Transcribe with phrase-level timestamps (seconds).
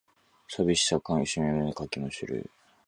[0.49, 2.49] 寂しさかみしめ胸かきむしる